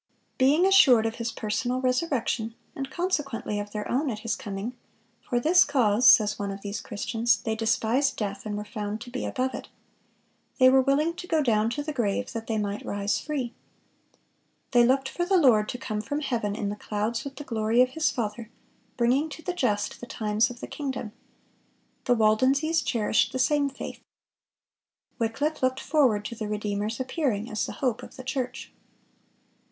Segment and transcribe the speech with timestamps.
[0.39, 4.73] Being "assured of His personal resurrection, and consequently of their own at His coming,
[5.21, 9.11] for this cause," says one of these Christians, "they despised death, and were found to
[9.11, 12.83] be above it."(467) They were willing to go down to the grave, that they might
[12.83, 13.51] "rise free."(468)
[14.71, 17.79] They looked for the "Lord to come from heaven in the clouds with the glory
[17.83, 18.49] of His Father,"
[18.97, 21.11] "bringing to the just the times of the kingdom."
[22.05, 24.01] The Waldenses cherished the same faith.(469)
[25.19, 28.73] Wycliffe looked forward to the Redeemer's appearing as the hope of the church.